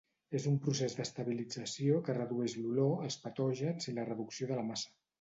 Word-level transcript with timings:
És 0.37 0.45
un 0.51 0.55
procés 0.63 0.97
d'estabilització, 0.99 2.01
que 2.09 2.17
redueix 2.21 2.57
l'olor, 2.63 2.99
els 3.11 3.21
patògens 3.29 3.93
i 3.93 3.99
la 4.03 4.11
reducció 4.13 4.53
de 4.55 4.63
la 4.63 4.69
massa. 4.73 4.95